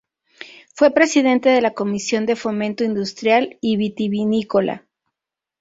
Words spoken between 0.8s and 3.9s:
presidente de la Comisión de Fomento Industrial y